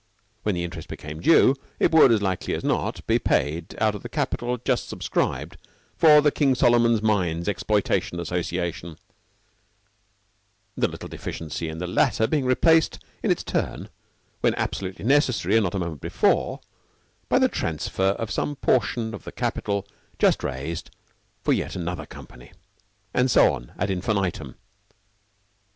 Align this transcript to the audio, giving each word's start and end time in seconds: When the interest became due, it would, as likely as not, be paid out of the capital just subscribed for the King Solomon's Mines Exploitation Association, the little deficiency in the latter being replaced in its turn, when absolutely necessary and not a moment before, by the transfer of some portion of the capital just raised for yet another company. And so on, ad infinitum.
When 0.41 0.55
the 0.55 0.63
interest 0.63 0.87
became 0.87 1.19
due, 1.21 1.55
it 1.77 1.91
would, 1.91 2.11
as 2.11 2.23
likely 2.23 2.55
as 2.55 2.63
not, 2.63 3.05
be 3.05 3.19
paid 3.19 3.75
out 3.79 3.93
of 3.93 4.01
the 4.01 4.09
capital 4.09 4.57
just 4.57 4.89
subscribed 4.89 5.57
for 5.95 6.21
the 6.21 6.31
King 6.31 6.55
Solomon's 6.55 7.03
Mines 7.03 7.47
Exploitation 7.47 8.19
Association, 8.19 8.97
the 10.75 10.87
little 10.87 11.07
deficiency 11.07 11.69
in 11.69 11.77
the 11.77 11.85
latter 11.85 12.25
being 12.25 12.45
replaced 12.45 12.97
in 13.21 13.29
its 13.29 13.43
turn, 13.43 13.89
when 14.39 14.55
absolutely 14.55 15.05
necessary 15.05 15.55
and 15.57 15.65
not 15.65 15.75
a 15.75 15.79
moment 15.79 16.01
before, 16.01 16.61
by 17.29 17.37
the 17.37 17.47
transfer 17.47 18.13
of 18.13 18.31
some 18.31 18.55
portion 18.55 19.13
of 19.13 19.23
the 19.23 19.31
capital 19.31 19.85
just 20.17 20.43
raised 20.43 20.89
for 21.43 21.53
yet 21.53 21.75
another 21.75 22.07
company. 22.07 22.51
And 23.13 23.29
so 23.29 23.53
on, 23.53 23.71
ad 23.77 23.91
infinitum. 23.91 24.55